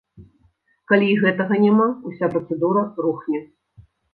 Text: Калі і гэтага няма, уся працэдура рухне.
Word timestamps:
Калі 0.91 1.05
і 1.09 1.17
гэтага 1.25 1.59
няма, 1.65 1.87
уся 2.13 2.33
працэдура 2.33 2.81
рухне. 3.07 3.39